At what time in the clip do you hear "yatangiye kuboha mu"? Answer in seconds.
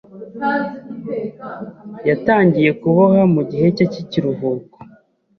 2.09-3.41